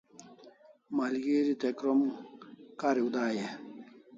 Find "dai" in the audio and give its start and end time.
3.15-3.35